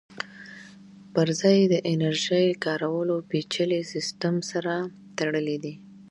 پرځای 1.15 1.55
یې 1.61 1.67
د 1.73 1.75
انرژۍ 1.91 2.47
کارولو 2.65 3.15
پېچلي 3.29 3.81
سیسټم 3.91 4.35
سره 4.51 4.73
تړلی 5.17 5.57
دی 5.63 5.73